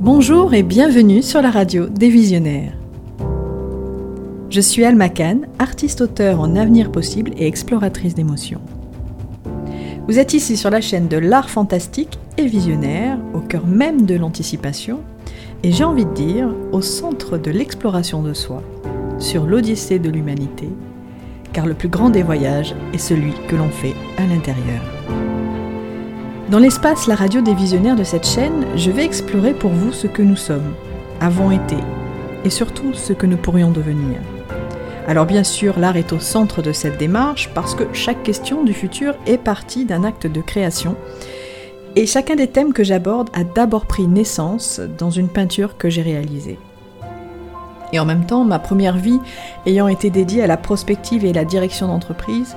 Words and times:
Bonjour 0.00 0.54
et 0.54 0.62
bienvenue 0.62 1.24
sur 1.24 1.42
la 1.42 1.50
radio 1.50 1.86
des 1.86 2.08
visionnaires. 2.08 2.72
Je 4.48 4.60
suis 4.60 4.84
Alma 4.84 5.08
Khan, 5.08 5.40
artiste-auteur 5.58 6.38
en 6.38 6.54
avenir 6.54 6.92
possible 6.92 7.32
et 7.36 7.48
exploratrice 7.48 8.14
d'émotions. 8.14 8.60
Vous 10.06 10.20
êtes 10.20 10.34
ici 10.34 10.56
sur 10.56 10.70
la 10.70 10.80
chaîne 10.80 11.08
de 11.08 11.16
l'art 11.16 11.50
fantastique 11.50 12.16
et 12.36 12.46
visionnaire, 12.46 13.18
au 13.34 13.40
cœur 13.40 13.66
même 13.66 14.06
de 14.06 14.14
l'anticipation, 14.14 15.00
et 15.64 15.72
j'ai 15.72 15.82
envie 15.82 16.06
de 16.06 16.14
dire 16.14 16.54
au 16.70 16.80
centre 16.80 17.36
de 17.36 17.50
l'exploration 17.50 18.22
de 18.22 18.34
soi, 18.34 18.62
sur 19.18 19.46
l'odyssée 19.46 19.98
de 19.98 20.10
l'humanité, 20.10 20.68
car 21.52 21.66
le 21.66 21.74
plus 21.74 21.88
grand 21.88 22.10
des 22.10 22.22
voyages 22.22 22.76
est 22.94 22.98
celui 22.98 23.32
que 23.48 23.56
l'on 23.56 23.70
fait 23.70 23.94
à 24.16 24.24
l'intérieur. 24.28 24.82
Dans 26.50 26.58
l'espace 26.58 27.06
La 27.06 27.14
radio 27.14 27.42
des 27.42 27.52
visionnaires 27.52 27.94
de 27.94 28.04
cette 28.04 28.26
chaîne, 28.26 28.64
je 28.74 28.90
vais 28.90 29.04
explorer 29.04 29.52
pour 29.52 29.70
vous 29.70 29.92
ce 29.92 30.06
que 30.06 30.22
nous 30.22 30.34
sommes, 30.34 30.72
avons 31.20 31.50
été, 31.50 31.76
et 32.42 32.48
surtout 32.48 32.94
ce 32.94 33.12
que 33.12 33.26
nous 33.26 33.36
pourrions 33.36 33.70
devenir. 33.70 34.16
Alors 35.06 35.26
bien 35.26 35.44
sûr, 35.44 35.78
l'art 35.78 35.98
est 35.98 36.14
au 36.14 36.18
centre 36.18 36.62
de 36.62 36.72
cette 36.72 36.96
démarche 36.96 37.50
parce 37.54 37.74
que 37.74 37.84
chaque 37.92 38.22
question 38.22 38.64
du 38.64 38.72
futur 38.72 39.14
est 39.26 39.36
partie 39.36 39.84
d'un 39.84 40.04
acte 40.04 40.26
de 40.26 40.40
création. 40.40 40.96
Et 41.96 42.06
chacun 42.06 42.34
des 42.34 42.46
thèmes 42.48 42.72
que 42.72 42.84
j'aborde 42.84 43.28
a 43.34 43.44
d'abord 43.44 43.84
pris 43.84 44.06
naissance 44.06 44.80
dans 44.96 45.10
une 45.10 45.28
peinture 45.28 45.76
que 45.76 45.90
j'ai 45.90 46.02
réalisée. 46.02 46.58
Et 47.92 47.98
en 47.98 48.06
même 48.06 48.24
temps, 48.24 48.44
ma 48.44 48.58
première 48.58 48.96
vie 48.96 49.20
ayant 49.66 49.88
été 49.88 50.08
dédiée 50.08 50.44
à 50.44 50.46
la 50.46 50.56
prospective 50.56 51.26
et 51.26 51.34
la 51.34 51.44
direction 51.44 51.88
d'entreprise, 51.88 52.56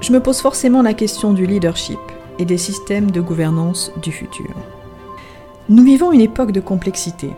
je 0.00 0.12
me 0.12 0.18
pose 0.18 0.40
forcément 0.40 0.82
la 0.82 0.92
question 0.92 1.32
du 1.32 1.46
leadership 1.46 2.00
et 2.38 2.44
des 2.44 2.58
systèmes 2.58 3.10
de 3.10 3.20
gouvernance 3.20 3.92
du 4.02 4.12
futur. 4.12 4.54
Nous 5.68 5.84
vivons 5.84 6.12
une 6.12 6.20
époque 6.20 6.52
de 6.52 6.60
complexité, 6.60 7.30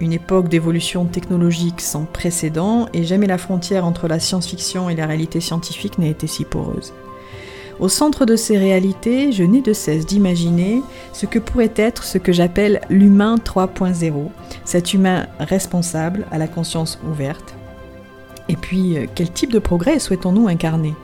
une 0.00 0.12
époque 0.12 0.48
d'évolution 0.48 1.04
technologique 1.06 1.80
sans 1.80 2.04
précédent 2.04 2.88
et 2.92 3.04
jamais 3.04 3.26
la 3.26 3.38
frontière 3.38 3.84
entre 3.84 4.08
la 4.08 4.20
science-fiction 4.20 4.88
et 4.88 4.94
la 4.94 5.06
réalité 5.06 5.40
scientifique 5.40 5.98
n'a 5.98 6.08
été 6.08 6.26
si 6.26 6.44
poreuse. 6.44 6.92
Au 7.80 7.88
centre 7.88 8.26
de 8.26 8.34
ces 8.34 8.58
réalités, 8.58 9.30
je 9.30 9.44
n'ai 9.44 9.62
de 9.62 9.72
cesse 9.72 10.04
d'imaginer 10.04 10.82
ce 11.12 11.26
que 11.26 11.38
pourrait 11.38 11.72
être 11.76 12.02
ce 12.02 12.18
que 12.18 12.32
j'appelle 12.32 12.80
l'humain 12.90 13.36
3.0, 13.36 14.30
cet 14.64 14.94
humain 14.94 15.26
responsable 15.38 16.26
à 16.32 16.38
la 16.38 16.48
conscience 16.48 16.98
ouverte. 17.08 17.54
Et 18.48 18.56
puis, 18.56 18.96
euh, 18.96 19.06
quel 19.14 19.30
type 19.30 19.52
de 19.52 19.58
progrès 19.58 20.00
souhaitons-nous 20.00 20.48
incarner? 20.48 20.94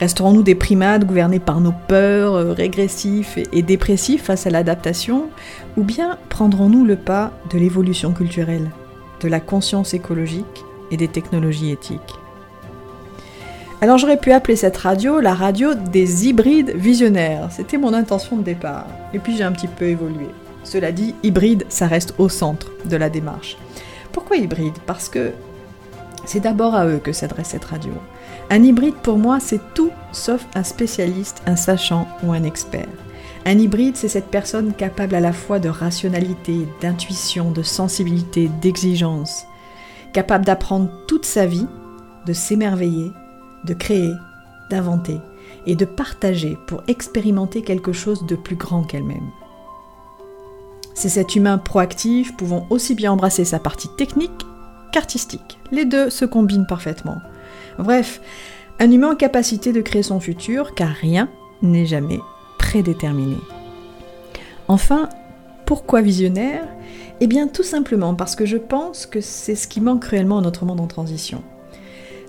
Resterons-nous 0.00 0.44
des 0.44 0.54
primates 0.54 1.04
gouvernés 1.04 1.40
par 1.40 1.60
nos 1.60 1.74
peurs, 1.88 2.34
euh, 2.34 2.52
régressifs 2.52 3.38
et 3.52 3.62
dépressifs 3.62 4.22
face 4.22 4.46
à 4.46 4.50
l'adaptation 4.50 5.28
Ou 5.76 5.82
bien 5.82 6.18
prendrons-nous 6.28 6.84
le 6.84 6.96
pas 6.96 7.32
de 7.50 7.58
l'évolution 7.58 8.12
culturelle, 8.12 8.70
de 9.20 9.28
la 9.28 9.40
conscience 9.40 9.94
écologique 9.94 10.64
et 10.92 10.96
des 10.96 11.08
technologies 11.08 11.72
éthiques? 11.72 12.14
Alors 13.80 13.98
j'aurais 13.98 14.18
pu 14.18 14.32
appeler 14.32 14.56
cette 14.56 14.76
radio 14.76 15.20
la 15.20 15.34
radio 15.34 15.74
des 15.74 16.26
hybrides 16.26 16.70
visionnaires. 16.76 17.48
C'était 17.50 17.78
mon 17.78 17.92
intention 17.92 18.36
de 18.36 18.42
départ. 18.42 18.86
Et 19.14 19.18
puis 19.18 19.36
j'ai 19.36 19.44
un 19.44 19.52
petit 19.52 19.68
peu 19.68 19.86
évolué. 19.86 20.26
Cela 20.64 20.92
dit, 20.92 21.14
hybride, 21.22 21.64
ça 21.68 21.86
reste 21.86 22.14
au 22.18 22.28
centre 22.28 22.70
de 22.84 22.96
la 22.96 23.08
démarche. 23.08 23.56
Pourquoi 24.12 24.36
hybride? 24.36 24.74
Parce 24.86 25.08
que 25.08 25.32
c'est 26.24 26.40
d'abord 26.40 26.74
à 26.74 26.86
eux 26.86 27.00
que 27.02 27.12
s'adresse 27.12 27.48
cette 27.48 27.64
radio. 27.64 27.92
Un 28.50 28.62
hybride 28.62 28.94
pour 28.94 29.18
moi, 29.18 29.40
c'est 29.40 29.60
tout 29.74 29.90
sauf 30.12 30.46
un 30.54 30.62
spécialiste, 30.62 31.42
un 31.46 31.56
sachant 31.56 32.08
ou 32.22 32.32
un 32.32 32.44
expert. 32.44 32.88
Un 33.44 33.58
hybride, 33.58 33.96
c'est 33.96 34.08
cette 34.08 34.30
personne 34.30 34.72
capable 34.72 35.14
à 35.14 35.20
la 35.20 35.32
fois 35.32 35.58
de 35.58 35.68
rationalité, 35.68 36.66
d'intuition, 36.80 37.50
de 37.50 37.62
sensibilité, 37.62 38.50
d'exigence, 38.62 39.44
capable 40.12 40.44
d'apprendre 40.44 40.90
toute 41.06 41.26
sa 41.26 41.46
vie, 41.46 41.66
de 42.26 42.32
s'émerveiller, 42.32 43.12
de 43.64 43.74
créer, 43.74 44.12
d'inventer 44.70 45.18
et 45.66 45.76
de 45.76 45.84
partager 45.84 46.56
pour 46.66 46.82
expérimenter 46.88 47.62
quelque 47.62 47.92
chose 47.92 48.26
de 48.26 48.36
plus 48.36 48.56
grand 48.56 48.82
qu'elle-même. 48.82 49.30
C'est 50.94 51.08
cet 51.08 51.36
humain 51.36 51.58
proactif 51.58 52.36
pouvant 52.36 52.66
aussi 52.70 52.94
bien 52.94 53.12
embrasser 53.12 53.44
sa 53.44 53.58
partie 53.58 53.88
technique 53.96 54.46
qu'artistique. 54.92 55.58
Les 55.70 55.84
deux 55.84 56.10
se 56.10 56.24
combinent 56.24 56.66
parfaitement. 56.66 57.18
Bref, 57.78 58.20
un 58.78 58.90
humain 58.90 59.12
en 59.12 59.16
capacité 59.16 59.72
de 59.72 59.80
créer 59.80 60.02
son 60.02 60.20
futur, 60.20 60.74
car 60.74 60.90
rien 60.90 61.28
n'est 61.62 61.86
jamais 61.86 62.20
prédéterminé. 62.58 63.36
Enfin, 64.68 65.08
pourquoi 65.66 66.00
visionnaire? 66.00 66.66
Eh 67.20 67.26
bien 67.26 67.48
tout 67.48 67.62
simplement 67.62 68.14
parce 68.14 68.36
que 68.36 68.46
je 68.46 68.56
pense 68.56 69.06
que 69.06 69.20
c'est 69.20 69.54
ce 69.54 69.66
qui 69.66 69.80
manque 69.80 70.02
cruellement 70.02 70.38
à 70.38 70.42
notre 70.42 70.64
monde 70.64 70.80
en 70.80 70.86
transition. 70.86 71.42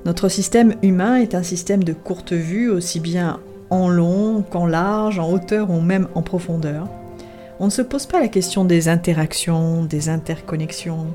Notre 0.05 0.29
système 0.29 0.75
humain 0.81 1.17
est 1.17 1.35
un 1.35 1.43
système 1.43 1.83
de 1.83 1.93
courte 1.93 2.33
vue, 2.33 2.69
aussi 2.69 2.99
bien 2.99 3.39
en 3.69 3.89
long 3.89 4.43
qu'en 4.49 4.65
large, 4.65 5.19
en 5.19 5.31
hauteur 5.31 5.69
ou 5.69 5.81
même 5.81 6.07
en 6.15 6.21
profondeur. 6.21 6.87
On 7.59 7.65
ne 7.65 7.69
se 7.69 7.81
pose 7.81 8.05
pas 8.05 8.21
la 8.21 8.29
question 8.29 8.63
des 8.63 8.87
interactions, 8.87 9.83
des 9.83 10.09
interconnexions, 10.09 11.07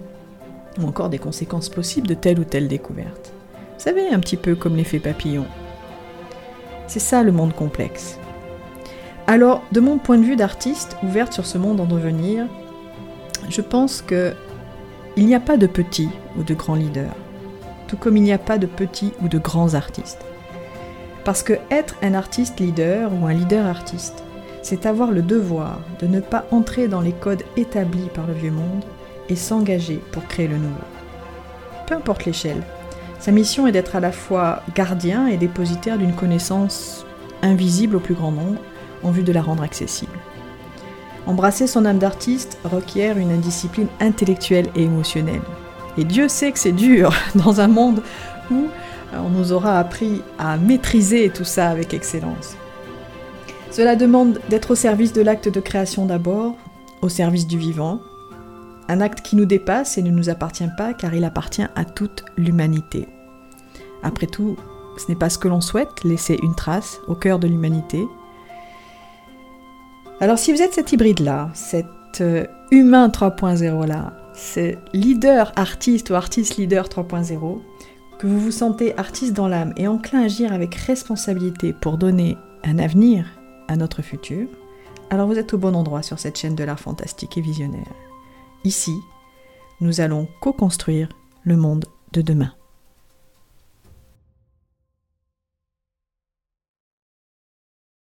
ou 0.78 0.86
encore 0.86 1.08
des 1.08 1.18
conséquences 1.18 1.70
possibles 1.70 2.06
de 2.06 2.14
telle 2.14 2.38
ou 2.38 2.44
telle 2.44 2.68
découverte. 2.68 3.32
Vous 3.74 3.80
savez, 3.80 4.08
un 4.08 4.20
petit 4.20 4.36
peu 4.36 4.54
comme 4.54 4.76
l'effet 4.76 4.98
papillon. 4.98 5.46
C'est 6.86 7.00
ça 7.00 7.22
le 7.22 7.32
monde 7.32 7.54
complexe. 7.54 8.18
Alors, 9.26 9.62
de 9.72 9.80
mon 9.80 9.98
point 9.98 10.18
de 10.18 10.24
vue 10.24 10.36
d'artiste 10.36 10.96
ouverte 11.02 11.32
sur 11.32 11.46
ce 11.46 11.58
monde 11.58 11.80
en 11.80 11.86
devenir, 11.86 12.46
je 13.48 13.60
pense 13.60 14.02
que 14.02 14.34
il 15.16 15.26
n'y 15.26 15.34
a 15.34 15.40
pas 15.40 15.56
de 15.56 15.66
petits 15.66 16.10
ou 16.36 16.42
de 16.42 16.54
grands 16.54 16.74
leaders, 16.74 17.14
tout 17.88 17.96
comme 17.96 18.16
il 18.16 18.22
n'y 18.22 18.32
a 18.32 18.38
pas 18.38 18.58
de 18.58 18.66
petits 18.66 19.12
ou 19.22 19.28
de 19.28 19.38
grands 19.38 19.74
artistes. 19.74 20.24
Parce 21.24 21.42
que 21.42 21.54
être 21.70 21.96
un 22.02 22.14
artiste 22.14 22.60
leader 22.60 23.10
ou 23.12 23.26
un 23.26 23.32
leader 23.32 23.66
artiste, 23.66 24.24
c'est 24.62 24.86
avoir 24.86 25.10
le 25.10 25.22
devoir 25.22 25.80
de 26.00 26.06
ne 26.06 26.20
pas 26.20 26.44
entrer 26.50 26.88
dans 26.88 27.00
les 27.00 27.12
codes 27.12 27.44
établis 27.56 28.08
par 28.14 28.26
le 28.26 28.34
vieux 28.34 28.50
monde 28.50 28.84
et 29.28 29.36
s'engager 29.36 30.02
pour 30.12 30.26
créer 30.26 30.48
le 30.48 30.56
nouveau. 30.56 30.74
Peu 31.86 31.94
importe 31.94 32.24
l'échelle, 32.24 32.62
sa 33.18 33.32
mission 33.32 33.66
est 33.66 33.72
d'être 33.72 33.96
à 33.96 34.00
la 34.00 34.12
fois 34.12 34.62
gardien 34.74 35.26
et 35.26 35.36
dépositaire 35.36 35.98
d'une 35.98 36.14
connaissance 36.14 37.06
invisible 37.42 37.96
au 37.96 38.00
plus 38.00 38.14
grand 38.14 38.32
nombre 38.32 38.60
en 39.02 39.10
vue 39.10 39.22
de 39.22 39.32
la 39.32 39.42
rendre 39.42 39.62
accessible. 39.62 40.12
Embrasser 41.26 41.66
son 41.66 41.84
âme 41.86 41.98
d'artiste 41.98 42.58
requiert 42.64 43.16
une 43.16 43.30
indiscipline 43.30 43.88
intellectuelle 44.00 44.68
et 44.76 44.82
émotionnelle. 44.82 45.40
Et 45.96 46.04
Dieu 46.04 46.28
sait 46.28 46.52
que 46.52 46.58
c'est 46.58 46.72
dur 46.72 47.14
dans 47.34 47.60
un 47.60 47.68
monde 47.68 48.02
où 48.50 48.66
on 49.14 49.28
nous 49.30 49.52
aura 49.52 49.78
appris 49.78 50.22
à 50.38 50.56
maîtriser 50.56 51.30
tout 51.30 51.44
ça 51.44 51.70
avec 51.70 51.94
excellence. 51.94 52.56
Cela 53.70 53.96
demande 53.96 54.40
d'être 54.50 54.72
au 54.72 54.74
service 54.74 55.12
de 55.12 55.22
l'acte 55.22 55.48
de 55.48 55.60
création 55.60 56.04
d'abord, 56.04 56.54
au 57.00 57.08
service 57.08 57.46
du 57.46 57.58
vivant, 57.58 58.00
un 58.88 59.00
acte 59.00 59.22
qui 59.22 59.36
nous 59.36 59.46
dépasse 59.46 59.98
et 59.98 60.02
ne 60.02 60.10
nous 60.10 60.30
appartient 60.30 60.68
pas 60.76 60.94
car 60.94 61.14
il 61.14 61.24
appartient 61.24 61.66
à 61.74 61.84
toute 61.84 62.24
l'humanité. 62.36 63.08
Après 64.02 64.26
tout, 64.26 64.56
ce 64.96 65.08
n'est 65.08 65.18
pas 65.18 65.30
ce 65.30 65.38
que 65.38 65.48
l'on 65.48 65.60
souhaite, 65.60 66.04
laisser 66.04 66.38
une 66.42 66.54
trace 66.54 67.00
au 67.08 67.14
cœur 67.14 67.38
de 67.38 67.48
l'humanité. 67.48 68.04
Alors 70.20 70.38
si 70.38 70.52
vous 70.52 70.62
êtes 70.62 70.74
cet 70.74 70.92
hybride-là, 70.92 71.50
cet 71.54 71.86
euh, 72.20 72.46
humain 72.70 73.08
3.0-là, 73.08 74.12
ce 74.34 74.74
leader 74.92 75.52
artiste 75.56 76.10
ou 76.10 76.14
artiste 76.14 76.56
leader 76.56 76.86
3.0, 76.86 77.60
que 78.18 78.26
vous 78.26 78.38
vous 78.38 78.50
sentez 78.52 78.96
artiste 78.98 79.32
dans 79.32 79.48
l'âme 79.48 79.72
et 79.76 79.88
enclin 79.88 80.22
à 80.22 80.24
agir 80.24 80.52
avec 80.52 80.74
responsabilité 80.74 81.72
pour 81.72 81.98
donner 81.98 82.36
un 82.62 82.78
avenir 82.78 83.26
à 83.68 83.76
notre 83.76 84.02
futur, 84.02 84.46
alors 85.10 85.26
vous 85.26 85.38
êtes 85.38 85.54
au 85.54 85.58
bon 85.58 85.74
endroit 85.74 86.02
sur 86.02 86.18
cette 86.18 86.38
chaîne 86.38 86.54
de 86.54 86.64
l'art 86.64 86.80
fantastique 86.80 87.36
et 87.36 87.40
visionnaire. 87.40 87.92
Ici, 88.64 88.98
nous 89.80 90.00
allons 90.00 90.26
co-construire 90.40 91.10
le 91.42 91.56
monde 91.56 91.84
de 92.12 92.22
demain. 92.22 92.54